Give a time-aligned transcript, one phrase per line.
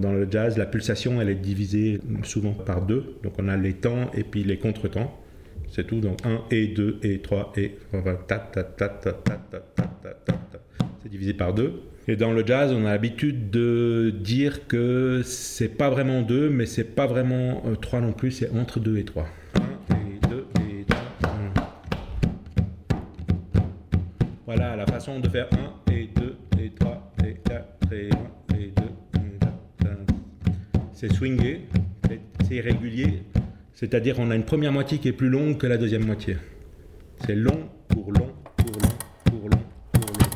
[0.00, 3.16] Dans le jazz, la pulsation, elle est divisée souvent par deux.
[3.24, 5.18] Donc on a les temps et puis les contretemps.
[5.72, 5.98] C'est tout.
[5.98, 7.76] Donc 1 et 2 et 3 et
[11.02, 11.16] c'est
[11.52, 11.82] deux.
[12.46, 17.64] Jazz, on a l'habitude de dire que c'est pas vraiment 2, mais c'est pas vraiment
[17.82, 19.26] 3 non plus, c'est entre 2 et 3.
[19.90, 21.00] 1 et 2 et 3.
[24.46, 25.97] Voilà la façon de faire 1 et 2 et
[31.00, 31.68] c'est swingé,
[32.42, 33.22] c'est irrégulier,
[33.72, 36.36] c'est-à-dire on a une première moitié qui est plus longue que la deuxième moitié.
[37.24, 38.88] C'est long pour long pour long
[39.24, 39.62] pour long
[39.92, 40.26] pour long.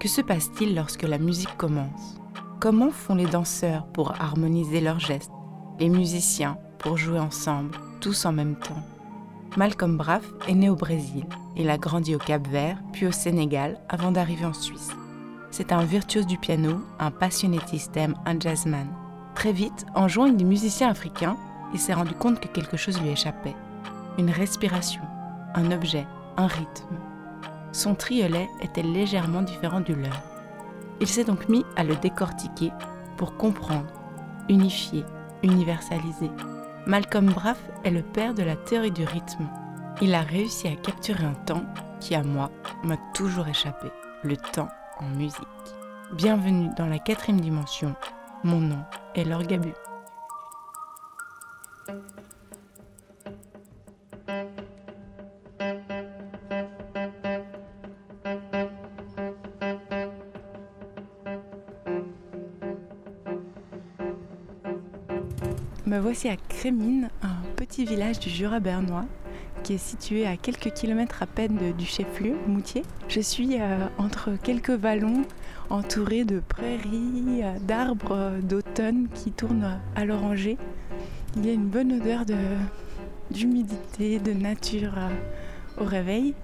[0.00, 2.18] Que se passe-t-il lorsque la musique commence?
[2.58, 5.30] Comment font les danseurs pour harmoniser leurs gestes?
[5.78, 8.99] Les musiciens pour jouer ensemble, tous en même temps?
[9.56, 11.24] Malcolm Braff est né au Brésil.
[11.56, 14.90] Il a grandi au Cap Vert, puis au Sénégal, avant d'arriver en Suisse.
[15.50, 18.86] C'est un virtuose du piano, un passionné de système, un jazzman.
[19.34, 21.36] Très vite, en jouant avec des musiciens africains,
[21.74, 23.56] il s'est rendu compte que quelque chose lui échappait.
[24.18, 25.02] Une respiration,
[25.54, 26.96] un objet, un rythme.
[27.72, 30.22] Son triolet était légèrement différent du leur.
[31.00, 32.70] Il s'est donc mis à le décortiquer
[33.16, 33.92] pour comprendre,
[34.48, 35.04] unifier,
[35.42, 36.30] universaliser.
[36.86, 39.46] Malcolm Braff est le père de la théorie du rythme.
[40.00, 41.64] Il a réussi à capturer un temps
[42.00, 42.50] qui, à moi,
[42.84, 43.88] m'a toujours échappé,
[44.22, 45.36] le temps en musique.
[46.14, 47.94] Bienvenue dans la quatrième dimension.
[48.44, 48.82] Mon nom
[49.14, 49.42] est Laure
[65.90, 69.06] Me voici à Crémine, un petit village du Jura bernois
[69.64, 72.82] qui est situé à quelques kilomètres à peine du chef-lieu, Moutier.
[73.08, 75.24] Je suis euh, entre quelques vallons
[75.68, 80.58] entourés de prairies, euh, d'arbres euh, d'automne qui tournent à l'oranger.
[81.36, 82.36] Il y a une bonne odeur de-
[83.32, 84.92] d'humidité, de nature
[85.76, 86.34] au réveil.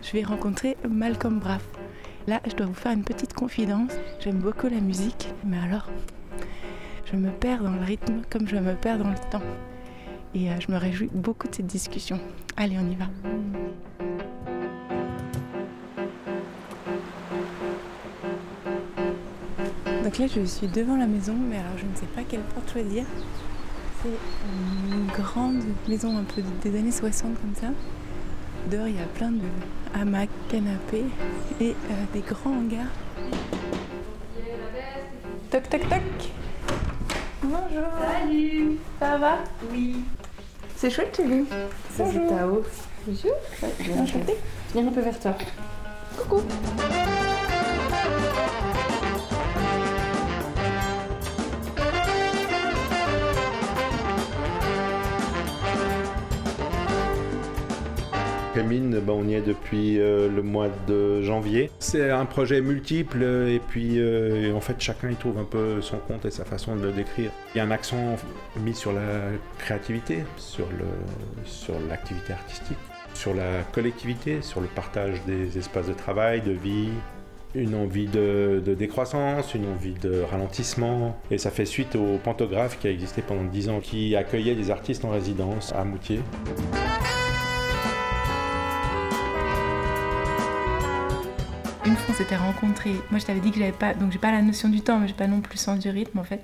[0.00, 1.66] Je vais rencontrer Malcolm Braff.
[2.26, 3.92] Là, je dois vous faire une petite confidence.
[4.20, 5.90] J'aime beaucoup la musique, mais alors,
[7.14, 9.42] je me perds dans le rythme comme je me perds dans le temps.
[10.34, 12.18] Et euh, je me réjouis beaucoup de cette discussion.
[12.56, 13.04] Allez, on y va.
[20.02, 22.72] Donc là, je suis devant la maison, mais alors je ne sais pas quelle porte
[22.72, 23.04] choisir.
[24.02, 24.08] C'est
[24.92, 27.68] une grande maison un peu des années 60 comme ça.
[28.72, 29.40] Dehors, il y a plein de
[29.94, 31.04] hamacs, canapés
[31.60, 32.90] et euh, des grands hangars.
[35.50, 36.34] Toc toc toc
[37.44, 39.38] Bonjour Salut Ça va?
[39.70, 39.96] Oui.
[40.76, 41.46] C'est chouette chez vous
[41.98, 42.28] Bonjour.
[42.28, 42.62] Tao.
[43.06, 43.32] Bonjour.
[43.80, 44.34] Bien enchanté.
[44.72, 45.34] Viens un peu vers toi.
[46.16, 46.42] Coucou
[58.54, 61.70] Camine, ben, on y est depuis euh, le mois de janvier.
[61.80, 65.98] C'est un projet multiple et puis euh, en fait chacun y trouve un peu son
[65.98, 67.32] compte et sa façon de le décrire.
[67.54, 68.16] Il y a un accent
[68.60, 69.00] mis sur la
[69.58, 70.86] créativité, sur le
[71.44, 72.78] sur l'activité artistique,
[73.14, 76.90] sur la collectivité, sur le partage des espaces de travail, de vie,
[77.56, 81.18] une envie de, de décroissance, une envie de ralentissement.
[81.32, 84.70] Et ça fait suite au Pantographe qui a existé pendant 10 ans, qui accueillait des
[84.70, 86.20] artistes en résidence à Moutier.
[92.08, 92.92] On s'était rencontrés.
[93.10, 95.08] Moi, je t'avais dit que j'avais pas, donc j'ai pas la notion du temps, mais
[95.08, 96.40] j'ai pas non plus le sens du rythme en fait,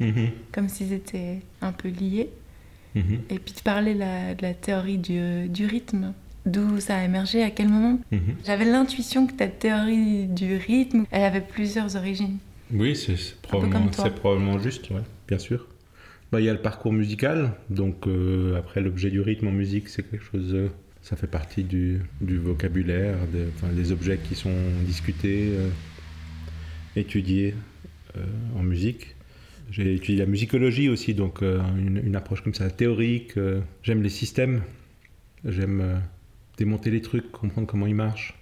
[0.52, 2.30] comme s'ils étaient un peu liés.
[2.94, 3.20] Mhm.
[3.30, 6.12] Et puis tu parlais la- de la théorie du, du rythme,
[6.44, 8.00] d'où ça a émergé, à quel moment.
[8.10, 8.20] Mhm.
[8.44, 12.38] J'avais l'intuition que ta théorie du rythme, elle avait plusieurs origines.
[12.72, 15.66] Oui, c'est probablement, probablement juste, ouais, bien sûr.
[16.32, 19.88] Bah, Il y a le parcours musical, donc euh, après l'objet du rythme en musique,
[19.88, 20.68] c'est quelque chose, euh,
[21.02, 23.16] ça fait partie du, vocabulaire,
[23.72, 25.68] des, objets qui sont discutés, euh,
[26.96, 27.54] étudiés
[28.16, 28.24] euh,
[28.56, 29.16] en musique.
[29.70, 33.34] J'ai étudié la musicologie aussi, donc euh, une, approche comme ça, théorique.
[33.82, 34.62] j'aime les systèmes,
[35.44, 36.02] j'aime
[36.58, 38.36] démonter les trucs, comprendre comment ils marchent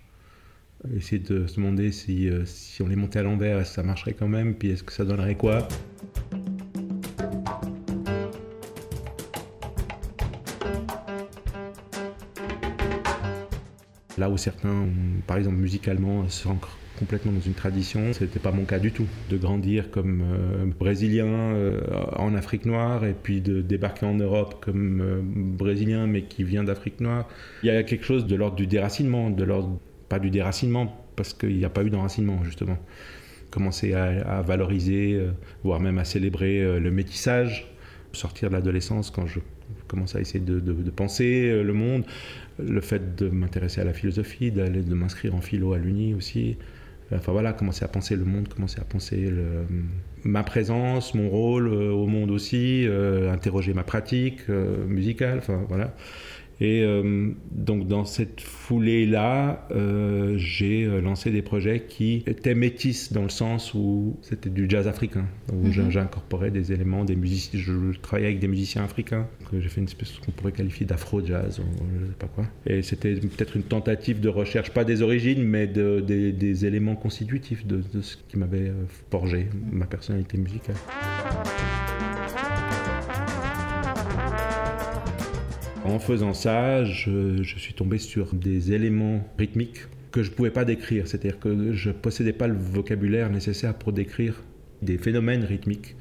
[0.96, 4.54] essayer de se demander si, si on les montait à l'envers, ça marcherait quand même,
[4.54, 5.66] puis est-ce que ça donnerait quoi
[14.18, 14.86] Là où certains,
[15.26, 19.06] par exemple musicalement, s'ancrent complètement dans une tradition, c'était pas mon cas du tout.
[19.30, 21.80] De grandir comme euh, brésilien euh,
[22.16, 26.64] en Afrique noire et puis de débarquer en Europe comme euh, brésilien mais qui vient
[26.64, 27.28] d'Afrique noire.
[27.62, 29.78] Il y a quelque chose de l'ordre du déracinement, de l'ordre
[30.08, 32.78] pas du déracinement, parce qu'il n'y a pas eu d'enracinement, justement.
[33.50, 35.30] Commencer à, valoriser, euh,
[35.64, 37.72] voire même à célébrer euh, le métissage,
[38.12, 39.40] sortir de l'adolescence quand je
[39.86, 42.04] commence à essayer de, penser euh, le monde,
[42.58, 46.56] le fait de m'intéresser à la philosophie, d'aller de m'inscrire en philo à l'Uni aussi.
[47.12, 49.32] Enfin voilà, commencer à penser le monde, commencer à penser
[50.24, 52.86] ma présence, mon rôle au monde aussi,
[53.30, 55.94] interroger ma pratique musicale, enfin voilà.
[56.60, 63.12] Et euh, donc dans cette foulée-là, euh, j'ai euh, lancé des projets qui étaient métis
[63.12, 67.60] dans le sens où c'était du jazz africain, où mm j'incorporais des éléments, des musiciens,
[67.60, 71.60] je travaillais avec des musiciens africains, que j'ai fait une espèce qu'on pourrait qualifier d'afro-jazz,
[72.00, 72.44] je sais pas quoi.
[72.66, 77.64] Et c'était peut-être une tentative de recherche, pas des origines, mais de, des, éléments constitutifs
[77.64, 78.72] de, de ce qui m'avait
[79.10, 80.76] forgé ma personnalité musicale.
[85.84, 90.64] En faisant ça, je, suis tombé sur des éléments rythmiques que je ne pouvais pas
[90.64, 91.08] décrire.
[91.08, 94.42] C'est-à-dire que je ne possédais pas le vocabulaire nécessaire pour décrire
[94.82, 95.96] des phénomènes rythmiques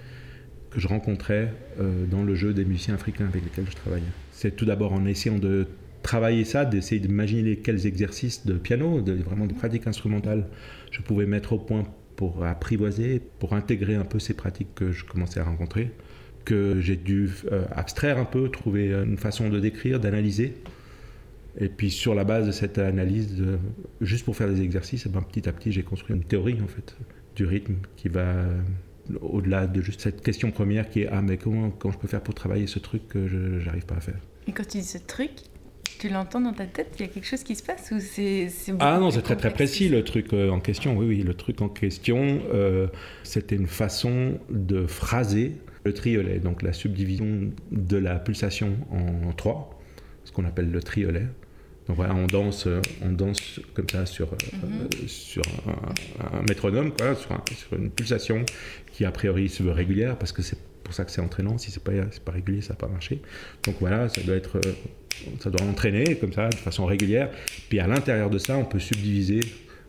[0.72, 4.04] que je rencontrais euh, dans le jeu des musiciens africains avec lesquels je travaillais.
[4.32, 5.68] C'est tout d'abord en essayant de
[6.04, 10.48] travailler ça, d'essayer d'imaginer quels exercices de piano, de, vraiment de pratique instrumentale,
[10.92, 11.84] je pouvais mettre au point
[12.18, 15.92] pour apprivoiser, pour intégrer un peu ces pratiques que je commençais à rencontrer
[16.44, 20.54] que j'ai dû euh, abstraire un peu, trouver une façon de décrire, d'analyser.
[21.60, 23.44] Et puis sur la base de cette analyse,
[24.00, 26.68] juste pour faire des exercices, eh ben, petit à petit j'ai construit une théorie en
[26.68, 26.96] fait
[27.36, 28.46] du rythme qui va
[29.22, 32.34] au-delà de juste cette question première qui est ah mais comment je peux faire pour
[32.34, 34.20] travailler ce truc que je n'arrive pas à faire?
[34.48, 35.32] Et quand tu dis ce truc,
[35.98, 38.50] tu l'entends dans ta tête Il y a quelque chose qui se passe ou c'est
[38.80, 40.96] Ah non, c'est très très précis le truc euh, en question.
[40.98, 42.42] Oui oui, le truc en question,
[43.24, 45.54] c'était une façon de phraser
[45.84, 49.80] le triolet, donc la subdivision de la pulsation en trois,
[50.26, 51.28] ce qu'on appelle le triolet.
[51.88, 52.68] Donc voilà, on danse,
[53.02, 55.08] on danse comme ça sur, mhm.
[55.08, 55.44] sur
[56.20, 58.44] un, métronome, quoi, sur, une pulsation
[58.92, 61.58] qui a priori se veut régulière, parce que c'est pour ça que c'est entraînant.
[61.58, 61.94] Si c'est pas,
[62.26, 63.22] pas régulier, ça va pas marcher.
[63.64, 64.60] Donc voilà, ça doit être,
[65.40, 67.30] ça doit entraîner comme ça, de façon régulière.
[67.70, 69.42] Puis à l'intérieur de ça, on peut subdiviser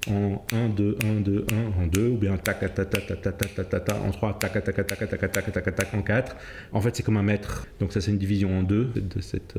[0.08, 1.46] en 1, 2, 1, 2,
[1.78, 4.38] 1, en 2, ou bien tac, tac, tac, tac, tac, tac, tac, tac, en 3,
[4.38, 6.36] tac, tac, tac, tac, tac, tac, tac, en 4.
[6.72, 7.66] En fait, c'est comme un mètre.
[7.80, 9.54] Donc ça, c'est une division en deux de cette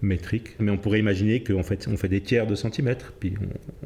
[0.00, 0.56] métrique.
[0.58, 3.34] Mais on pourrait imaginer qu'en fait, on fait des tiers de centimètres, puis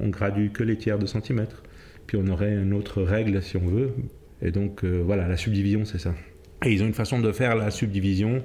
[0.01, 1.63] on gradue que les tiers de centimètres.
[2.07, 3.91] Puis on aurait une autre règle si on veut.
[4.41, 6.15] Et donc, voilà, la subdivision, c'est ça.
[6.65, 8.43] Et ils ont une façon de faire la subdivision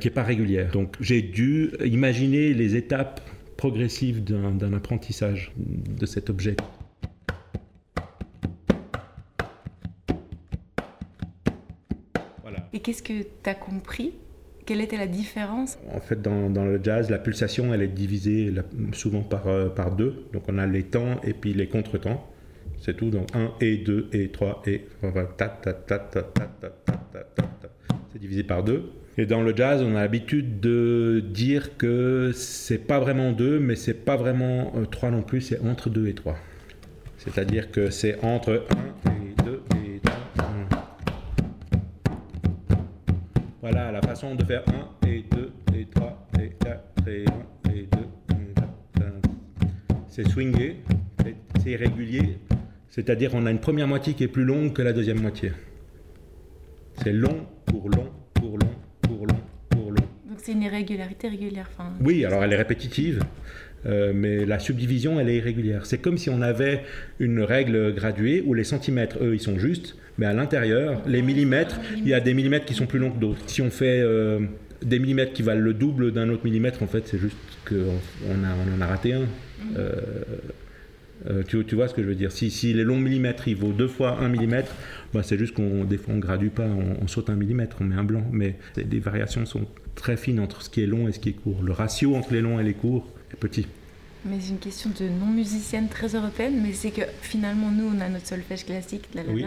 [0.00, 0.70] qui n'est pas régulière.
[0.72, 3.20] Donc j'ai dû imaginer les étapes
[3.56, 6.56] progressives d'un apprentissage de cet objet.
[12.74, 14.14] Et qu'est-ce que tu as compris?
[14.66, 15.78] Quelle était la différence?
[15.92, 18.52] En fait, dans, dans, le jazz, la pulsation, elle est divisée
[18.92, 20.26] souvent par, euh, par deux.
[20.32, 22.28] Donc on a les temps et puis les contretemps.
[22.84, 23.08] C'est tout.
[23.08, 24.86] Donc 1 et 2 et 3 et...
[28.12, 28.90] C'est divisé par deux.
[29.16, 33.74] Et dans le jazz, on a l'habitude de dire que c'est pas vraiment 2, mais
[33.74, 36.36] c'est pas vraiment 3 non plus, c'est entre 2 et 3.
[37.16, 38.66] C'est-à-dire que c'est entre
[39.06, 40.16] 1 et 2 et 3.
[43.62, 44.62] Voilà la façon de faire
[45.02, 47.24] 1 et 2 et 3 et 4 et
[47.66, 47.98] 1 et 2
[48.30, 48.68] et 4.
[50.08, 50.82] C'est swingé,
[51.62, 52.38] c'est irrégulier,
[52.94, 55.50] c'est-à-dire on a une première moitié qui est plus longue que la deuxième moitié.
[57.02, 58.70] C'est long pour long pour long
[59.02, 60.06] pour long pour long.
[60.28, 61.68] Donc c'est une irrégularité régulière.
[61.72, 63.24] Enfin, oui, alors elle est répétitive.
[63.86, 65.86] Euh, mais la subdivision, elle est irrégulière.
[65.86, 66.84] C'est comme si on avait
[67.18, 71.80] une règle graduée où les centimètres, eux, ils sont justes, mais à l'intérieur, les millimètres,
[71.96, 73.42] il y a des millimètres qui sont plus longs que d'autres.
[73.46, 74.38] Si on fait euh,
[74.82, 77.36] des millimètres qui valent le double d'un autre millimètre, en fait, c'est juste
[77.68, 77.98] qu'on
[78.30, 79.26] on en a raté un.
[79.76, 80.00] Euh,
[81.48, 83.88] tu, vois ce que je veux dire si, si, les longs millimètres, il vaut deux
[83.88, 84.74] fois un millimètre,
[85.12, 87.96] bah, c'est juste qu'on des fois on gradue pas, on, saute un millimètre, on met
[87.96, 88.24] un blanc.
[88.32, 91.34] Mais les variations sont très fines entre ce qui est long et ce qui est
[91.34, 91.62] court.
[91.62, 93.66] Le ratio entre les longs et les courts est petit.
[94.24, 98.08] Mais c'est une question de non-musicienne très européenne, mais c'est que finalement, nous, on a
[98.08, 99.44] notre solfège classique, la oui.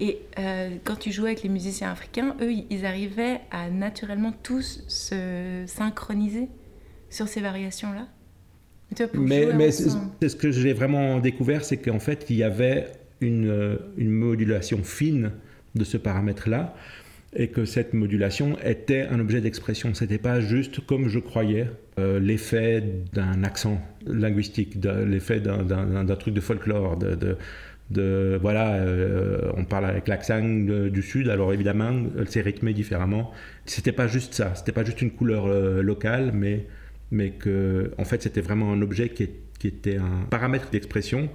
[0.00, 4.84] Et euh, quand tu jouais avec les musiciens africains, eux, ils arrivaient à naturellement tous
[4.86, 6.48] se synchroniser
[7.10, 8.06] sur ces variations-là?
[9.14, 12.86] Mais, mais c'est ce que j'ai vraiment découvert, c'est qu'en fait, il y avait
[13.20, 15.32] une, euh, une modulation fine
[15.74, 16.74] de ce paramètre-là
[17.36, 19.92] et que cette modulation était un objet d'expression.
[19.94, 21.68] C'était pas juste comme je croyais
[21.98, 24.76] euh, l'effet d'un accent linguistique,
[25.06, 27.36] l'effet d'un truc de folklore, de,
[27.90, 33.32] de, voilà, euh, on parle avec l'accent du sud, alors évidemment, c'est rythmé différemment.
[33.66, 36.66] C'était pas juste ça, c'était pas juste une couleur euh, locale, mais
[37.10, 41.28] mais que en fait c'était vraiment un objet qui, qui était un paramètre d'expression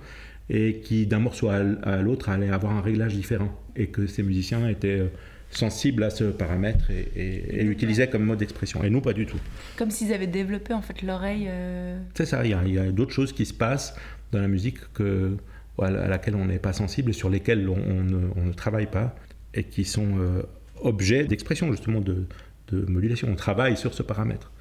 [0.50, 1.62] et qui d'un morceau à,
[2.02, 5.08] l'autre allait avoir un réglage différent et que ces musiciens étaient euh,
[5.52, 9.40] sensibles à ce paramètre et, l'utilisaient comme mode d'expression et nous pas du tout.
[9.78, 11.46] Comme s'ils avaient développé en fait l'oreille.
[11.48, 13.96] Euh, C'est ça, il y a, d'autres choses qui se passent
[14.32, 15.38] dans la musique que,
[15.80, 19.16] à laquelle on n'est pas sensible sur lesquelles on, ne, travaille pas
[19.54, 20.42] et qui sont euh,
[20.82, 22.26] objets d'expression justement de,
[22.72, 23.28] modulation.
[23.32, 24.52] On travaille sur ce paramètre.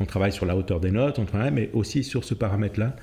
[0.00, 2.96] On travaille sur la hauteur des notes, on travaille, mais aussi sur ce paramètre-là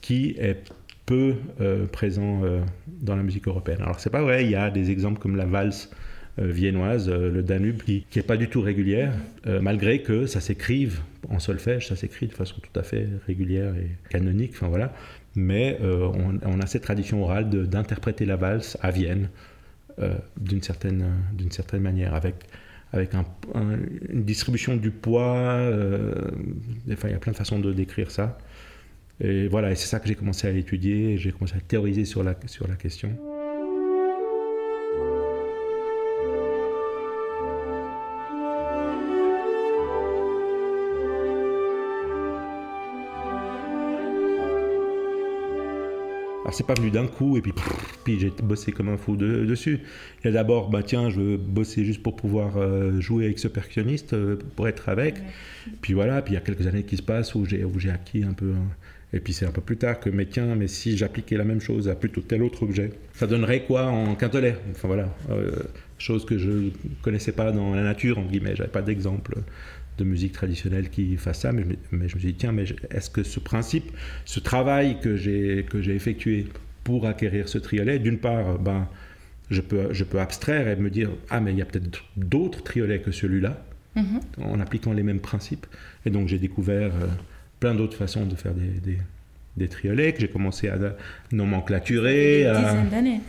[0.00, 0.64] qui est
[1.06, 3.80] peu euh, présent euh, dans la musique européenne.
[3.80, 5.90] Alors c'est pas vrai, il y a des exemples comme la valse
[6.38, 9.12] euh, viennoise, le Danube, qui n'est pas du tout régulière,
[9.60, 13.90] malgré que ça s'écrive en solfège, ça s'écrit de façon tout à fait régulière et
[14.10, 14.92] canonique, enfin voilà.
[15.34, 19.30] Mais on, a cette tradition orale d'interpréter la valse à Vienne
[20.38, 22.34] d'une certaine, d'une certaine manière, avec
[22.92, 23.24] avec un,
[24.10, 25.58] une distribution du poids.
[26.92, 28.38] enfin, il y a plein de façons de décrire ça.
[29.20, 32.34] Et voilà, c'est ça que j'ai commencé à étudier, j'ai commencé à théoriser sur la,
[32.46, 33.16] sur la question.
[46.52, 47.54] Alors c'est pas venu d'un coup et puis,
[48.04, 49.80] puis j'ai bossé comme un fou dessus.
[50.20, 53.38] Il y a d'abord, bah tiens, je veux bosser juste pour pouvoir euh, jouer avec
[53.38, 55.14] ce percussionniste, euh, pour être avec.
[55.80, 58.34] Puis voilà, puis il y a quelques années qui se passent où j'ai acquis un
[58.34, 58.52] peu
[59.14, 61.60] et puis c'est un peu plus tard que, mais tiens, mais si j'appliquais la même
[61.60, 64.56] chose à plutôt tel autre objet, ça donnerait quoi en quintelet?
[64.72, 65.52] Enfin voilà, euh,
[65.96, 66.68] chose que je
[67.00, 69.36] connaissais pas dans la nature, en guillemets, j'avais pas d'exemple
[69.98, 73.10] de musique traditionnelle qui fasse ça, mais, mais je me suis dit, tiens, mais est-ce
[73.10, 73.90] que ce principe,
[74.24, 76.46] ce travail que j'ai, que j'ai effectué
[76.84, 78.88] pour acquérir ce triolet, d'une part, ben,
[79.50, 82.62] je peux, je peux abstraire et me dire, ah, mais il y a peut-être d'autres
[82.62, 83.64] triolets que celui-là,
[83.96, 84.44] mm-hmm.
[84.44, 85.66] en appliquant les mêmes principes.
[86.06, 86.92] Et donc j'ai découvert...
[86.94, 87.06] Euh,
[87.62, 88.98] plein d'autres façons de faire des, des,
[89.68, 90.78] triolets que j'ai commencé à
[91.30, 92.46] nomenclaturer.
[92.46, 93.20] Une dizaine d'années.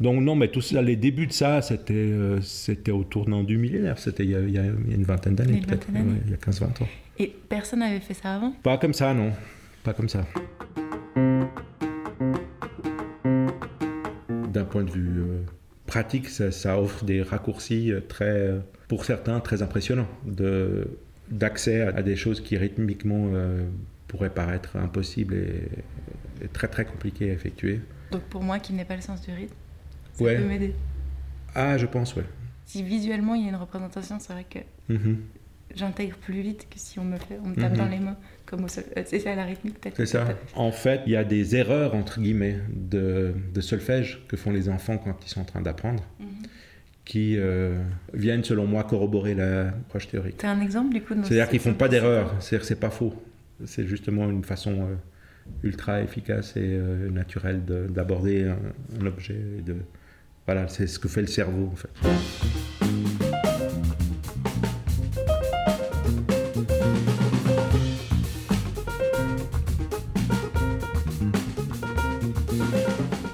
[0.00, 3.56] Donc non, mais tout ça, les débuts de ça, c'était euh, c'était au tournant du
[3.56, 6.88] millénaire, c'était il, y a une vingtaine d'années peut-être, il y a 15-20 ans.
[7.18, 8.52] Et personne n'avait fait ça avant?
[8.62, 9.32] Pas comme ça, non.
[9.84, 10.24] Pas comme ça.
[14.52, 15.42] D'un point de vue euh,
[15.86, 18.50] pratique, ça, ça, offre des raccourcis euh, très,
[18.88, 20.08] pour certains, très impressionnants.
[20.24, 20.88] De,
[21.32, 23.62] d'accès à, des choses qui rythmiquement euh,
[24.12, 27.80] pourraient paraître impossibles et, très très compliquées à effectuer.
[28.10, 29.54] Donc pour moi qui n'ai pas le sens du rythme,
[30.12, 30.74] ça peut m'aider.
[31.54, 32.24] Ah, je pense, ouais.
[32.66, 34.58] Si visuellement il y a une représentation, c'est vrai que
[34.92, 35.16] mm-hmm.
[35.74, 37.90] j'intègre plus vite que si on me fait, on me tape dans mm-hmm.
[37.90, 39.96] les mots, comme au euh, c'est ça la rythmique peut-être.
[39.96, 40.26] C'est ça.
[40.54, 44.68] En fait, il y a des erreurs entre guillemets de, de, solfège que font les
[44.68, 46.04] enfants quand ils sont en train d'apprendre.
[46.20, 46.48] Mm-hmm
[47.04, 47.82] qui euh,
[48.14, 50.36] viennent, selon moi, corroborer l'approche théorique.
[50.40, 53.14] C'est un exemple, du coup C'est-à-dire qu'ils ne font pas d'erreur, c'est-à-dire c'est pas faux.
[53.64, 54.94] C'est justement une façon euh,
[55.62, 58.44] ultra efficace et euh, naturelle d'aborder
[59.00, 59.38] un, objet.
[59.64, 59.76] de...
[60.46, 61.90] Voilà, c'est ce que fait le cerveau, en fait.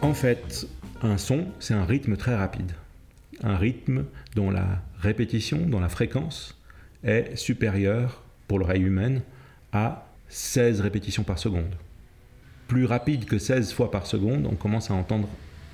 [0.02, 0.66] En fait,
[1.02, 2.72] un son, c'est un rythme très rapide
[3.42, 6.60] un rythme dont la répétition, dont la fréquence
[7.04, 9.22] est supérieure pour l'oreille humaine
[9.72, 11.74] à 16 répétitions par seconde.
[12.66, 15.28] Plus rapide que 16 fois par seconde, on commence à entendre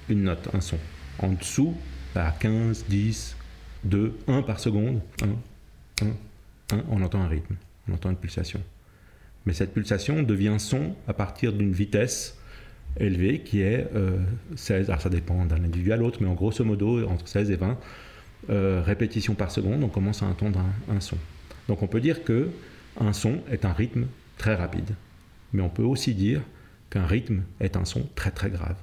[0.09, 0.79] une note, un son.
[1.19, 1.75] En dessous,
[2.15, 3.37] à 15, 10,
[3.85, 7.57] 2, 1 par seconde, 1, 1, 1, on entend un rythme,
[7.89, 8.61] on entend une pulsation.
[9.47, 12.39] Mais cette pulsation devient son à partir d'une vitesse
[12.99, 13.89] élevé qui est
[14.57, 17.51] 16, euh, alors ça dépend d'un individu à l'autre, mais en grosso modo entre 16
[17.51, 17.77] et 20
[18.51, 21.17] euh, répétitions par seconde, on commence à entendre un, son.
[21.69, 22.51] Donc on peut dire que
[23.01, 24.07] un son est un rythme
[24.39, 24.95] très rapide,
[25.53, 26.41] mais on peut aussi dire
[26.91, 28.77] qu'un rythme est un son très très grave,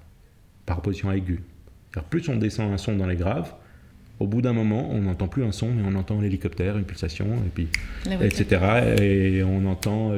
[0.65, 1.41] par opposition à aigu.
[1.93, 3.53] Car plus on descend un son dans les graves,
[4.19, 7.25] au bout d'un moment, on n'entend plus un son, mais on entend l'hélicoptère, une pulsation,
[7.25, 7.67] et puis,
[8.21, 8.95] etc.
[9.01, 10.13] Et on entend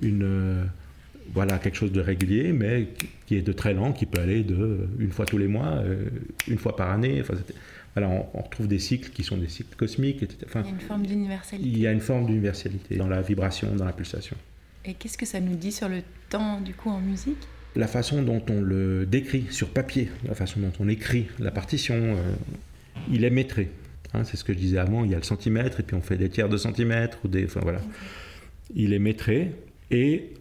[0.00, 0.66] une
[1.34, 2.88] voilà quelque chose de régulier, mais
[3.26, 6.04] qui est de très lent, qui peut aller de une fois tous les mois, euh,
[6.48, 7.20] une fois par année.
[7.20, 7.34] Enfin,
[7.94, 10.22] voilà, on, retrouve des cycles qui sont des cycles cosmiques.
[10.22, 10.46] Etc.
[10.54, 11.68] il y a une forme d'universalité.
[11.68, 14.36] Il y a une forme d'universalité dans la vibration, dans la pulsation.
[14.84, 17.38] Et qu'est-ce que ça nous dit sur le temps, du coup, en musique?
[17.76, 21.94] La façon dont on le décrit sur papier, la façon dont on écrit la partition,
[21.94, 22.34] euh,
[23.10, 23.70] il est métré.
[24.14, 26.02] Hein, c'est ce que je disais avant, il y a le centimètre, et puis on
[26.02, 27.44] fait des tiers de centimètre, ou des...
[27.44, 27.80] Enfin, voilà.
[28.74, 29.54] Il est métré,
[29.90, 30.34] et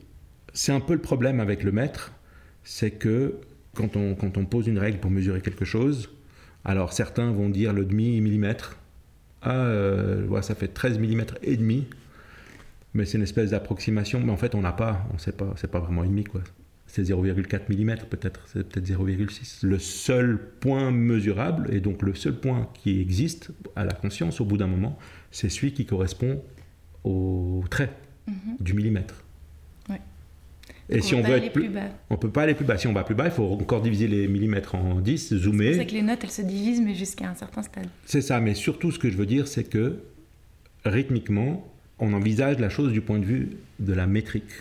[0.54, 2.14] c'est un peu le problème avec le mètre,
[2.64, 3.36] c'est que
[3.74, 6.10] quand on, quand on pose une règle pour mesurer quelque chose,
[6.66, 8.78] alors certains vont dire le demi millimètre,
[9.42, 11.88] ah, euh, ça fait 13 mm et demi.
[12.94, 14.20] mais c'est une espèce d'approximation.
[14.20, 16.42] Mais en fait, on n'a pas, on sait pas, c'est pas vraiment une mi quoi.
[16.88, 19.66] C'est 0,4 mm peut-être, c'est peut-être 0,6.
[19.66, 24.46] Le seul point mesurable, et donc le seul point qui existe à la conscience au
[24.46, 25.00] bout d'un moment,
[25.32, 26.44] c'est celui qui correspond
[27.06, 27.92] au trait
[28.28, 28.58] Mhm.
[28.60, 29.24] du millimètre.
[30.92, 31.90] Et Donc si on on veut aller être plus, plus bas.
[32.10, 32.78] on peut pas aller plus bas.
[32.78, 35.44] Si on va plus bas, il faut encore diviser les millimètres en 10, C'est pour
[35.46, 35.74] zoomer.
[35.76, 37.88] ça que les notes, elles se divisent, mais jusqu'à un certain stade.
[38.06, 40.00] C'est ça, mais surtout ce que je veux dire, c'est que
[40.86, 41.66] rythmiquement,
[42.00, 44.52] on envisage la chose du point de vue de la métrique.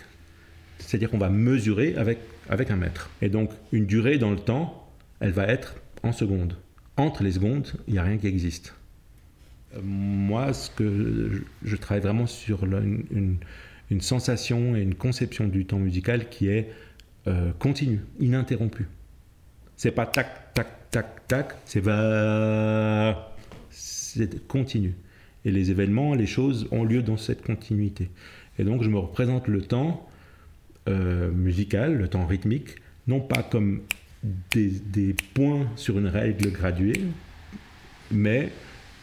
[0.79, 2.19] C'est-à-dire qu'on va mesurer avec,
[2.49, 3.09] avec un mètre.
[3.21, 6.55] Et donc, une durée dans le temps, elle va être en secondes.
[6.97, 8.73] Entre les secondes, il n'y a rien qui existe.
[9.75, 10.83] Euh, Moi, ce que
[11.63, 13.37] je, je travaille vraiment sur la- une, une-
[13.91, 16.71] une sensation et une conception du temps musical qui est
[17.27, 18.87] euh, continue, ininterrompue.
[19.75, 23.35] C'est pas tac, tac, tac, tac, c'est va.
[23.69, 24.93] C'est continu.
[25.43, 28.09] Et les événements, les choses ont lieu dans cette continuité.
[28.57, 30.07] Et donc je me représente le temps
[30.87, 32.75] euh, musical, le temps rythmique,
[33.07, 33.81] non pas comme
[34.51, 37.01] des, des points sur une règle graduée,
[38.11, 38.51] mais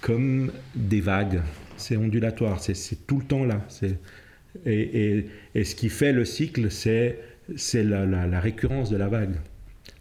[0.01, 1.43] comme des vagues.
[1.77, 3.65] C'est ondulatoire, c'est- tout le temps là.
[3.69, 3.99] C'est-
[4.67, 4.81] Et,
[5.19, 7.19] et- et ce qui fait le cycle, c'est
[7.85, 9.37] la, la- la récurrence de la vague.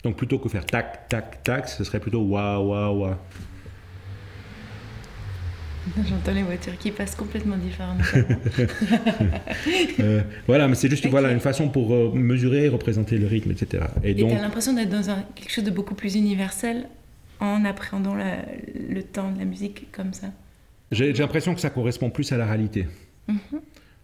[0.04, 3.20] Donc plutôt que faire tac, tac, tac, ce serait plutôt wa, wa, wa.
[6.10, 8.02] J'entends les voitures qui passent complètement différemment.
[10.00, 13.86] Euh, voilà, mais c'est juste voilà, une façon pour euh, mesurer, représenter le rythme, etc.
[14.04, 16.88] Et Et donc, t'as l'impression d'être dans un, quelque chose de beaucoup plus universel
[17.40, 18.44] en appréhendant la-
[18.90, 20.28] le temps de la musique comme ça?
[20.92, 22.88] j'ai j'ai l'impression que ça correspond plus à la réalité.
[23.28, 23.38] Mhm.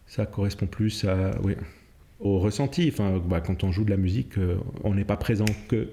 [0.08, 1.56] Ça correspond plus à, oui,
[2.20, 2.90] au ressenti.
[2.92, 5.90] Enfin, bah, quand on joue de la musique, euh, on n'est pas présent que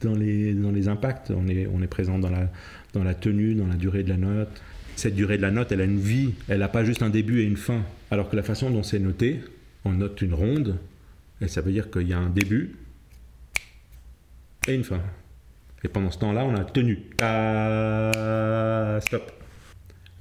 [0.00, 2.50] dans les, dans les impacts, on est, on est présent dans la,
[2.92, 4.62] dans la tenue, dans la durée de la note.
[4.96, 7.40] Cette durée de la note, elle a une vie, elle n'a pas juste un début
[7.40, 7.82] et une fin.
[8.10, 9.40] Alors que la façon dont c'est noté,
[9.84, 10.76] on note une ronde,
[11.40, 12.76] et ça veut dire qu'il y a un début
[14.66, 15.00] et une fin.
[15.84, 16.98] Et pendant ce temps-là, on a tenu.
[17.16, 19.37] Ta, stop.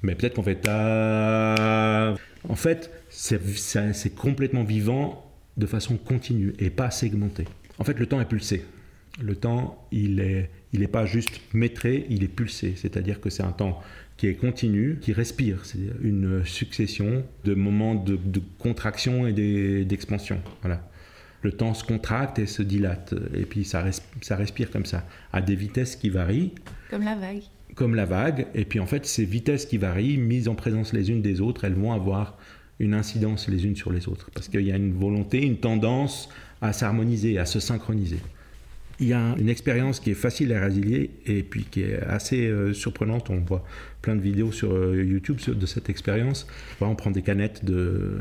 [0.03, 2.15] Mais peut-être qu'on fait ta.
[2.47, 5.23] En fait, c'est complètement vivant
[5.57, 7.45] de façon continue et pas segmentée.
[7.79, 8.63] En fait, le temps est pulsé.
[9.21, 12.73] Le temps, il est, il est pas juste métré, il est pulsé.
[12.75, 13.81] C'est-à-dire que c'est un temps
[14.17, 15.65] qui est continu, qui respire.
[15.65, 19.33] C'est une succession de moments de, de contraction et
[19.85, 20.39] d'expansion.
[20.61, 20.87] Voilà.
[21.41, 23.13] Le temps se contracte et se dilate.
[23.35, 26.53] Et puis ça, res- ça respire comme ça, à des vitesses qui varient
[26.89, 27.43] Comme la vague.
[27.77, 28.47] Comme la vague.
[28.53, 31.63] Et puis en fait, ces vitesses qui varient, mises en présence les unes des autres,
[31.63, 32.37] elles vont avoir
[32.79, 34.29] une incidence les unes sur les autres.
[34.33, 36.29] Parce qu'il y a une volonté, une tendance
[36.61, 38.19] à s'harmoniser, à se synchroniser.
[38.99, 42.47] Il y a une expérience qui est facile à résilier et puis qui est assez
[42.47, 43.29] euh, surprenante.
[43.29, 43.63] On voit
[44.01, 46.47] plein de vidéos sur euh, YouTube de cette expérience.
[46.81, 48.19] On prend des canettes de,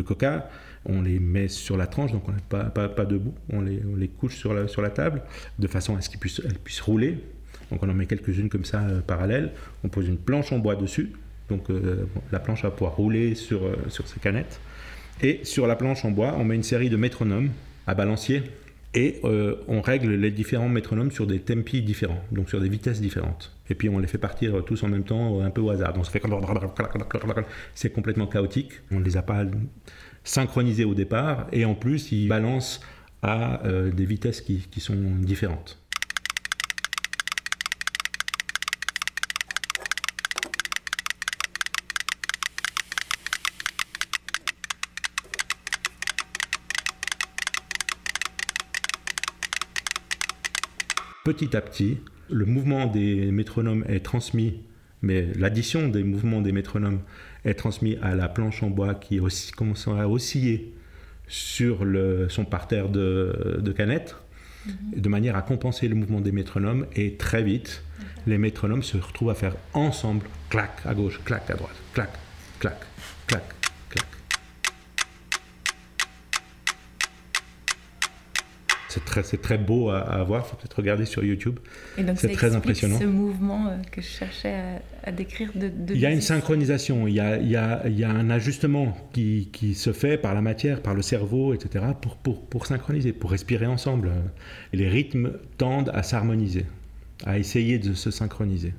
[0.00, 0.48] coca,
[0.86, 3.96] on les met sur la tranche, donc on n'est pas, pas, debout, on les, on
[3.96, 5.22] les couche sur la, sur la table
[5.58, 7.18] de façon à ce qu'elles puissent, elles puissent rouler.
[7.70, 9.52] Donc on en met quelques-unes comme ça euh, parallèles.
[9.84, 11.12] On pose une planche en bois dessus.
[11.50, 14.60] Donc euh, la planche va pouvoir rouler sur, euh, sur canettes.
[15.22, 17.50] Et sur la planche en bois, on met une série de métronomes
[17.86, 18.42] à balancier.
[18.94, 23.00] Et euh, on règle les différents métronomes sur des tempi différents, donc sur des vitesses
[23.00, 23.54] différentes.
[23.68, 25.92] Et puis on les fait partir tous en même temps, un peu au hasard.
[25.92, 26.22] Donc ça fait
[27.74, 28.72] c'est complètement chaotique.
[28.90, 29.44] On ne les a pas
[30.24, 31.46] synchronisés au départ.
[31.52, 32.80] Et en plus, ils balancent
[33.22, 35.79] à des vitesses qui sont différentes.
[51.22, 51.98] Petit à petit,
[52.30, 54.62] le mouvement des métronomes est transmis,
[55.02, 57.00] mais l'addition des mouvements des métronomes
[57.44, 60.72] est transmis à la planche en bois qui aussi, commence à osciller
[61.28, 64.16] sur le, son parterre de, de canettes,
[64.96, 66.86] de manière à compenser le mouvement des métronomes.
[66.96, 67.84] Et très vite,
[68.26, 72.12] les métronomes se retrouvent à faire ensemble, clac à gauche, clac à droite, clac,
[72.60, 72.80] clac,
[73.26, 73.44] clac,
[73.90, 74.06] clac.
[78.90, 81.58] C'est très, c'est très beau à, à voir, faut peut-être regarder sur YouTube.
[81.96, 82.98] Et C'est très impressionnant.
[82.98, 84.52] ce mouvement euh, que je cherchais
[85.04, 87.56] à, à décrire de, de Il y a une synchronisation, il y a, il y
[87.56, 91.02] a- il y a un ajustement qui, qui se fait par la matière, par le
[91.02, 94.10] cerveau, etc., pour, pour, pour synchroniser, pour respirer ensemble.
[94.72, 96.66] Et les rythmes tendent à s'harmoniser,
[97.24, 98.74] à essayer de se synchroniser.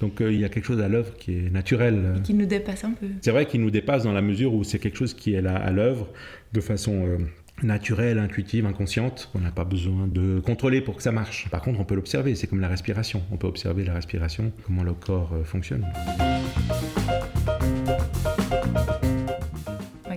[0.00, 2.20] Donc euh, il y a quelque chose à l'œuvre qui est naturel.
[2.22, 3.06] qui nous dépasse un peu.
[3.22, 5.56] C'est vrai qu'il nous dépasse dans la mesure où c'est quelque chose qui est là
[5.56, 6.06] à l'œuvre
[6.52, 7.18] de façon euh,
[7.62, 9.30] naturelle, intuitive, inconsciente.
[9.34, 11.48] On n'a pas besoin de contrôler pour que ça marche.
[11.50, 12.34] Par contre, on peut l'observer.
[12.34, 13.22] C'est comme la respiration.
[13.32, 15.86] On peut observer la respiration, comment le corps euh, fonctionne.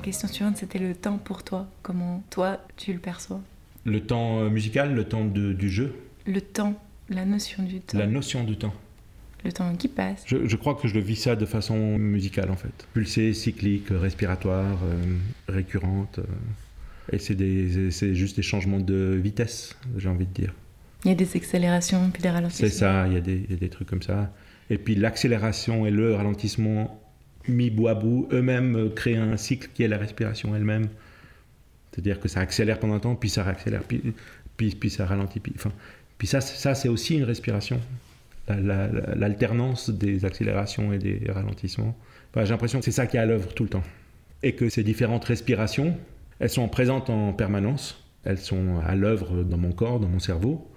[0.03, 1.67] question suivante, c'était le temps pour toi.
[1.83, 3.39] Comment toi, tu le perçois?
[3.85, 5.93] Le temps euh, musical, le temps de- du jeu,
[6.25, 6.73] Le temps,
[7.09, 7.99] la notion du temps.
[7.99, 8.73] la notion du temps.
[9.45, 10.23] Le temps qui passe.
[10.25, 12.87] Je, je crois que je le vis ça de façon musicale en fait.
[12.93, 16.17] Pulsée, cyclique, respiratoire, euh, récurrente.
[16.17, 16.23] euh,
[17.11, 20.53] et c'est juste des changements de vitesse, j'ai envie de dire.
[21.03, 22.69] Il y a des accélérations puis des ralentissements.
[22.69, 24.33] C'est ça, il y, a des, il y a des trucs comme ça.
[24.69, 27.01] Et puis l'accélération et le ralentissement
[27.47, 30.87] mis bout à bout, eux-mêmes euh, créent un cycle qui est la respiration elle-même.
[31.91, 34.01] C'est-à-dire que ça accélère pendant un temps, puis ça réaccélère, puis,
[34.55, 35.39] puis, puis ça ralentit.
[35.39, 35.71] Puis, enfin,
[36.17, 37.81] puis ça, c'est- ça c'est aussi une respiration.
[38.47, 41.97] La- la- la- L'alternance des accélérations et des ralentissements.
[42.31, 43.83] Enfin, J'ai l'impression que c'est ça qui est à l'œuvre tout le temps.
[44.43, 45.97] Et que ces différentes respirations,
[46.41, 48.03] elles sont présentes en permanence.
[48.25, 50.67] Elles sont à l'œuvre dans mon corps, dans mon cerveau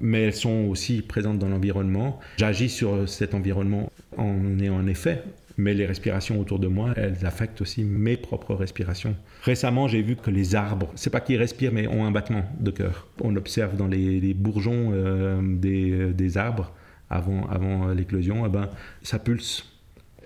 [0.00, 2.20] mais elles sont aussi présentes dans l'environnement.
[2.36, 5.22] J'agis sur cet environnement en ayant un effet,
[5.56, 9.16] mais les respirations autour de moi, elles affectent aussi mes propres respirations.
[9.42, 12.70] Récemment, j'ai vu que les arbres, c'est pas qu'ils respirent, mais ont un battement de
[12.70, 13.08] cœur.
[13.22, 16.72] On observe dans les, bourgeons euh, des, arbres
[17.08, 18.68] avant, avant l'éclosion, eh ben,
[19.02, 19.72] ça pulse.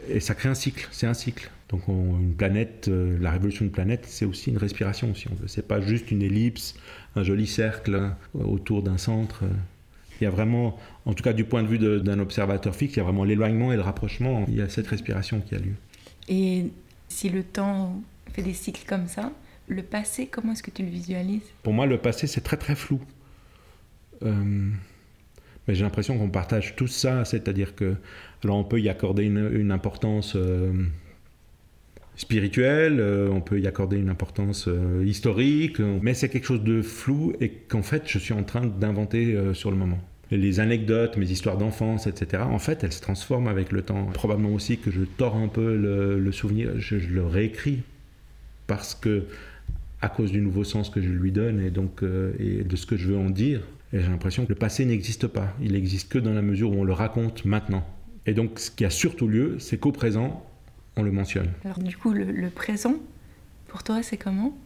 [0.08, 1.50] Et ça crée un cycle, c'est un cycle.
[1.70, 5.34] Donc on- une planète, euh, la révolution d'une planète, c'est aussi une respiration, si on
[5.34, 5.46] veut.
[5.48, 6.74] C'est pas juste une ellipse,
[7.16, 9.44] un joli cercle euh, autour d'un centre.
[10.20, 12.94] Il y a vraiment, en tout cas du point de vue de- d'un observateur fixe,
[12.94, 14.44] il y a vraiment l'éloignement et le rapprochement.
[14.48, 15.74] Il y a cette respiration qui a lieu.
[16.28, 16.66] Et
[17.08, 18.02] si le temps
[18.32, 19.32] fait des cycles comme ça,
[19.68, 21.42] le passé, comment est-ce que tu le visualises?
[21.62, 23.00] Pour moi, le passé, c'est très très flou.
[24.22, 24.70] Euh,
[25.66, 27.94] mais j'ai l'impression qu'on partage tout ça, c'est-à-dire que,
[28.44, 30.72] alors on peut y accorder une, une importance euh,
[32.20, 36.62] spirituelle, euh, on peut y accorder une importance euh, historique, euh, mais c'est quelque chose
[36.62, 39.98] de flou et qu'en fait, je suis en train d'inventer sur le moment.
[40.30, 44.04] Les anecdotes, mes histoires d'enfance, etc., en fait, elles se transforment avec le temps.
[44.12, 47.80] Probablement aussi que je tords un peu le, souvenir, je, le réécris
[48.66, 49.24] parce que
[50.02, 52.02] à cause du nouveau sens que je lui donne et donc
[52.38, 53.62] et de ce que je veux en dire.
[53.92, 55.52] J'ai l'impression que le passé n'existe pas.
[55.60, 57.84] Il n'existe que dans la mesure où on le raconte maintenant.
[58.26, 60.46] Et donc ce qui a surtout lieu, c'est qu'au présent,
[60.96, 61.50] on le mentionne.
[61.64, 62.94] Alors du coup, le, le présent,
[63.68, 64.56] pour toi, c'est comment?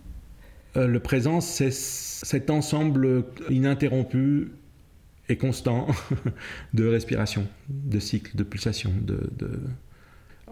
[0.77, 4.51] Euh, le présent, c'est cet ensemble ininterrompu
[5.29, 5.87] et constant
[6.75, 8.93] de respiration, de cycle, de pulsation.
[9.03, 9.61] De, de-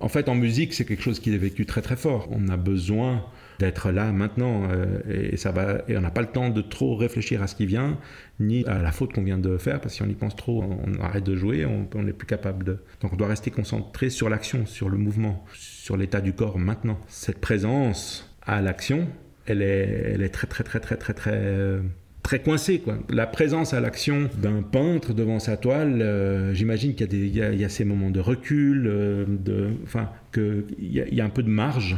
[0.00, 2.28] En fait, en musique, c'est quelque chose qui est vécu très très fort.
[2.30, 3.24] On a besoin
[3.62, 6.96] d'être là maintenant euh, et, ça va, et on n'a pas le temps de trop
[6.96, 7.96] réfléchir à ce qui vient,
[8.40, 10.64] ni à la faute qu'on vient de faire, parce que si on y pense trop,
[10.64, 12.79] on arrête de jouer, on n'est plus capable de...
[13.01, 16.98] Donc on doit rester concentré sur l'action, sur le mouvement, sur l'état du corps maintenant.
[17.07, 19.07] Cette présence à l'action,
[19.46, 21.81] elle est, elle est très très très très très très euh,
[22.22, 22.98] très coincée quoi.
[23.09, 27.53] La présence à l'action d'un peintre devant sa toile, euh, j'imagine qu'il y y a,
[27.53, 31.31] y a ces moments de recul, euh, de enfin que il y, y a un
[31.31, 31.96] peu de marge.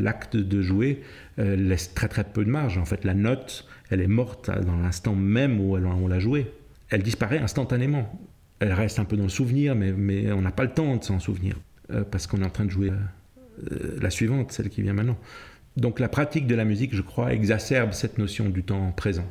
[0.00, 1.02] L'acte de jouer
[1.38, 2.78] euh, laisse très très peu de marge.
[2.78, 6.50] En fait, la note, elle est morte dans l'instant même où elle- on l'a jouée.
[6.90, 8.10] Elle disparaît instantanément.
[8.58, 11.04] Elle reste un peu dans le souvenir, mais, mais on n'a pas le temps de
[11.04, 11.56] s'en souvenir
[11.92, 15.16] euh, parce qu'on est en train de jouer euh, la suivante, celle qui vient maintenant.
[15.76, 19.26] Donc la pratique de la musique, je crois, exacerbe cette notion du temps présent.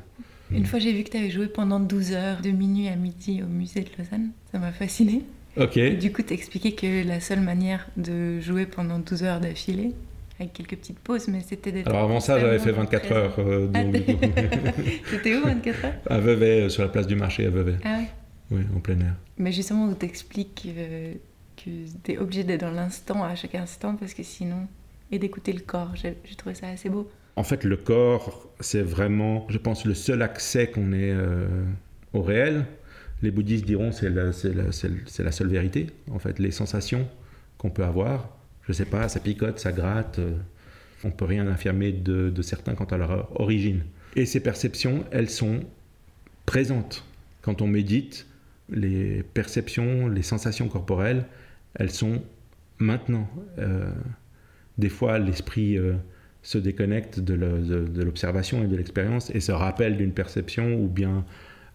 [0.51, 3.43] Une fois, j'ai vu que tu avais joué pendant 12 heures, de minuit à midi,
[3.43, 4.29] au musée de Lausanne.
[4.51, 5.21] Ça m'a fasciné.
[5.57, 5.77] Ok.
[5.77, 9.91] Et du coup, t'expliquais que la seule manière de jouer pendant 12 heures d'affilée,
[10.39, 11.87] avec quelques petites pauses, mais c'était d'être.
[11.89, 13.35] Alors avant ça, j'avais fait constamment 24 heures.
[13.39, 13.83] euh, Ah,
[15.09, 15.93] C'était où 24 heures?
[16.07, 17.75] À Vevey, euh, sur la place du marché à Vevey.
[17.83, 18.07] Ah ouais.
[18.51, 19.15] Oui, en plein air.
[19.37, 21.13] Mais justement, où t'expliques euh,
[21.57, 21.69] que
[22.03, 24.67] t'es obligé d'être dans l'instant à chaque instant parce que sinon.
[25.11, 27.09] Et d'écouter le corps, j'ai trouvé ça assez beau.
[27.35, 31.47] En fait, le corps, c'est vraiment, je pense, le seul accès qu'on ait euh,
[32.13, 32.65] au réel.
[33.23, 35.87] Les bouddhistes diront c'est la, c'est la, c'est le- c'est la seule vérité.
[36.11, 37.07] En fait, les sensations
[37.57, 38.29] qu'on peut avoir,
[38.69, 40.19] je sais pas, ça picote, ça gratte.
[40.19, 40.37] euh,
[41.03, 43.81] on peut rien affirmer de, certains quant à leur origine.
[44.15, 45.61] Et ces perceptions, elles sont
[46.45, 47.03] présentes.
[47.41, 48.27] Quand on médite,
[48.69, 51.25] les perceptions, les sensations corporelles,
[51.73, 52.21] elles sont
[52.77, 53.27] maintenant.
[53.57, 53.91] Euh,
[54.77, 55.95] des fois, l'esprit euh,
[56.43, 61.25] se déconnecte de l'observation et de l'expérience et se rappelle d'une perception ou bien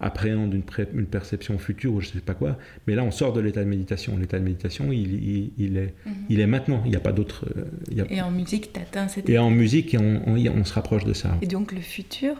[0.04, 2.58] appréhende une, perception future ou je ne sais pas quoi.
[2.86, 4.16] Mais là, on sort de l'état de méditation.
[4.18, 5.94] L'état de méditation, il, il- il est,
[6.28, 6.82] il est maintenant.
[6.84, 7.46] Il n'y a pas d'autre.
[7.56, 9.28] euh, a- Et en musique, t'atteins cette.
[9.30, 11.36] Et en musique, on, on- on se rapproche de ça.
[11.40, 12.36] Et donc, le futur,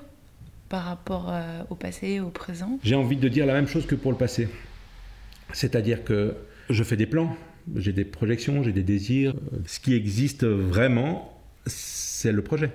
[0.69, 3.95] par rapport euh, au passé, au présent, J'ai envie de dire la même chose que
[3.95, 4.49] pour le passé.
[5.53, 6.35] C'est-à-dire que
[6.71, 7.35] je fais des plans,
[7.77, 9.35] j'ai des projections, j'ai des désirs.
[9.67, 12.71] Ce qui existe vraiment, c'est le projet.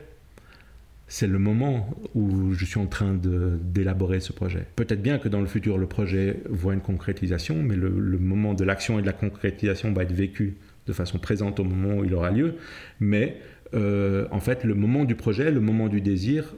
[1.11, 4.65] C'est le moment où je suis en train d'élaborer ce projet.
[4.75, 8.53] Peut-être bien que dans le futur, le projet voit une concrétisation, mais le, le moment
[8.53, 12.05] de l'action et de la concrétisation va être vécu de façon présente au moment où
[12.05, 12.55] il aura lieu.
[12.99, 13.37] Mais
[13.73, 16.55] euh, en fait, le moment du projet, le moment du désir,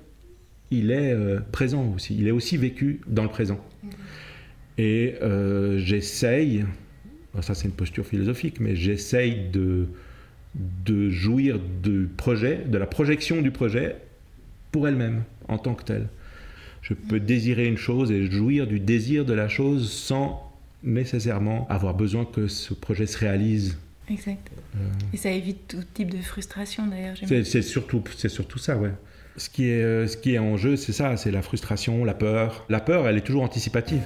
[0.70, 2.18] il est euh, présent aussi.
[2.18, 3.64] Il est aussi vécu dans le présent.
[4.78, 6.66] Et euh, j'essaye,
[7.42, 9.88] ça c'est une posture philosophique, mais j'essaye de,
[10.56, 13.96] de jouir du projet, de la projection du projet
[14.72, 16.08] pour elle-même, en tant que telle.
[16.82, 20.52] Je peux désirer une chose et jouir du désir de la chose sans
[20.84, 23.78] nécessairement avoir besoin que ce projet se réalise.
[24.10, 24.50] Exact.
[25.14, 27.16] Et ça évite tout type de frustration d'ailleurs.
[27.46, 28.92] C'est surtout, c'est surtout ça, ouais.
[29.38, 32.14] Ce qui est, euh, ce qui est en jeu, c'est ça, c'est la frustration, la
[32.14, 32.66] peur.
[32.68, 34.02] La peur, elle est toujours anticipative.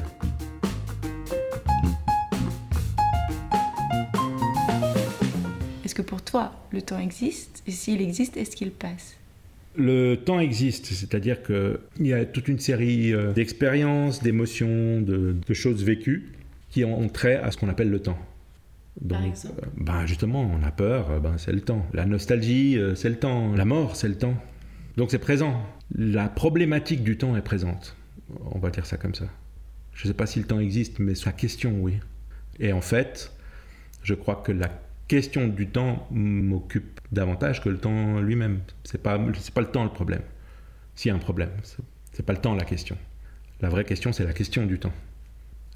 [5.83, 7.63] Est-ce que pour toi, le temps existe?
[7.65, 9.15] Et s'il existe, est-ce qu'il passe?
[9.77, 15.53] Le temps existe, c'est-à-dire qu'il y a toute une série euh, d'expériences, d'émotions, de, de
[15.53, 16.31] choses vécues
[16.69, 18.17] qui ont trait à ce qu'on appelle le temps.
[19.09, 21.85] Par exemple euh, ben justement, on a peur, euh, ben c'est le temps.
[21.93, 23.53] La nostalgie, c'est le temps.
[23.55, 24.35] La mort, c'est le temps.
[24.97, 25.61] Donc c'est présent.
[25.93, 27.95] La problématique du temps est présente.
[28.51, 29.25] On va dire ça comme ça.
[29.93, 31.99] Je ne sais pas si le temps existe, mais sa question, oui.
[32.59, 33.31] Et en fait,
[34.03, 34.69] je crois que la
[35.07, 38.61] question du temps m'occupe davantage que le temps lui-même.
[38.83, 40.21] C'est pas, pas le temps le problème.
[40.95, 41.51] S'il y a un problème,
[42.11, 42.97] c'est pas le temps la question.
[43.61, 44.93] La vraie question, c'est la question du temps.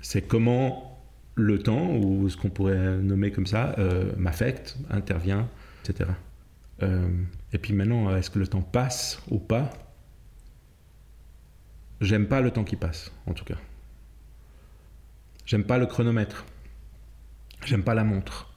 [0.01, 1.01] C'est comment
[1.35, 5.47] le temps, ou ce qu'on pourrait nommer comme ça, euh, m'affecte, intervient,
[5.83, 6.09] etc.
[6.83, 7.09] Euh,
[7.53, 9.69] et puis maintenant, est-ce que le temps passe ou pas?
[12.01, 13.57] J'aime pas le temps qui passe, en tout cas.
[15.45, 16.45] J'aime pas le chronomètre.
[17.65, 18.48] J'aime pas la montre.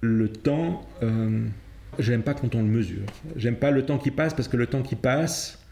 [0.00, 1.46] Le temps, euh,
[1.98, 3.04] j'aime pas quand on le mesure.
[3.36, 5.64] J'aime pas le temps qui passe parce que le temps qui passe,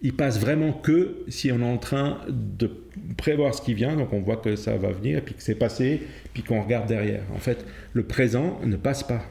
[0.00, 2.70] il passe vraiment que si on est en train de
[3.16, 6.02] prévoir ce qui vient, donc on voit que ça va venir, puis que c'est passé,
[6.34, 7.22] puis qu'on regarde derrière.
[7.34, 9.22] En fait, le présent ne passe pas.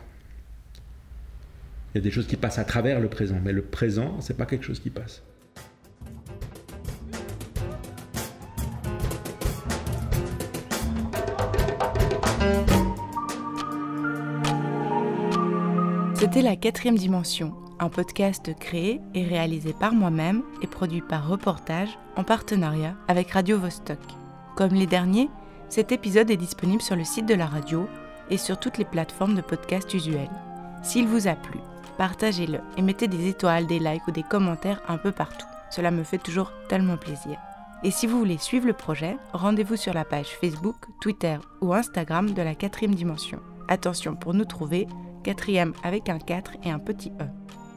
[1.93, 4.37] Il y a des choses qui passent à travers le présent, mais le présent, c'est
[4.37, 5.21] pas quelque chose qui passe.
[16.21, 21.97] C'était La Quatrième Dimension, un podcast créé et réalisé par moi-même et produit par Reportage
[22.15, 23.97] en partenariat avec Radio Vostok.
[24.55, 25.31] Comme les derniers,
[25.67, 27.87] cet épisode est disponible sur le site de la radio
[28.29, 30.29] et sur toutes les plateformes de podcast usuelles.
[30.83, 31.59] S'il vous a plu,
[31.97, 35.47] partagez-le et mettez des étoiles, des likes ou des commentaires un peu partout.
[35.71, 37.39] Cela me fait toujours tellement plaisir.
[37.83, 42.31] Et si vous voulez suivre le projet, rendez-vous sur la page Facebook, Twitter ou Instagram
[42.31, 43.39] de la quatrième dimension.
[43.67, 44.85] Attention pour nous trouver,
[45.21, 47.25] quatrième avec un 4 et un petit E.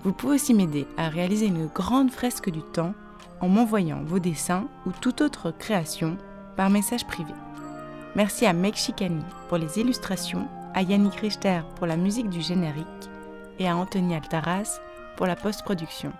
[0.02, 2.94] Vous pouvez aussi m'aider à réaliser une grande fresque du temps
[3.40, 6.16] en m'envoyant vos dessins ou toute autre création
[6.57, 7.33] par message privé.
[8.16, 12.87] Merci à Meg Chicani pour les illustrations, à Yannick Richter pour la musique du générique
[13.59, 14.80] et à Anthony Altaras
[15.16, 16.12] pour la post-production.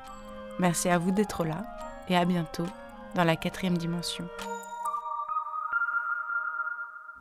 [0.59, 1.65] Merci à vous d'être là
[2.09, 2.67] et à bientôt
[3.15, 4.25] dans la quatrième dimension.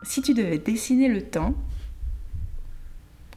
[0.01, 1.53] Si tu devais dessiner le temps,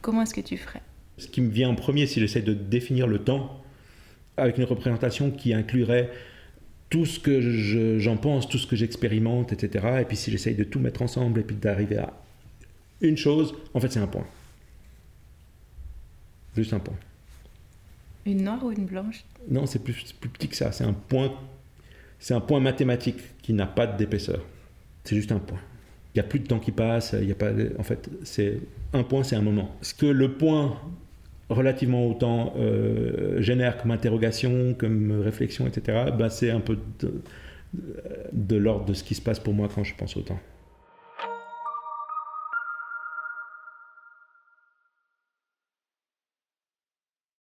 [0.07, 0.83] comment est-ce que tu ferais
[1.19, 3.61] Ce qui me vient en premier, si j'essaie de définir le temps
[4.37, 6.11] avec une représentation qui inclurait
[6.91, 9.85] tout ce que je- j'en pense, tout ce que j'expérimente, etc.
[10.03, 12.13] Et puis si j'essaye de tout mettre ensemble et puis d'arriver à
[13.01, 14.27] une chose, en fait c'est un point.
[16.55, 16.97] Juste un point.
[18.25, 19.25] Une noire ou une blanche?
[19.49, 20.71] Non, c'est plus, plus petit que ça.
[20.71, 21.33] C'est un point,
[22.21, 24.45] c'est un point mathématique qui n'a pas d'épaisseur.
[25.05, 25.61] C'est juste un point.
[26.17, 27.15] Il n'y a plus de temps qui passe.
[27.21, 28.59] Il y a pas, en fait, c'est
[28.95, 29.77] un point, c'est un moment.
[29.83, 30.81] Ce que le point
[31.51, 36.07] relativement au temps euh, génère comme interrogation, comme réflexion, etc.
[36.17, 36.79] Ben, c'est un peu
[38.33, 40.41] de l'ordre de ce qui se passe pour moi quand je pense au temps.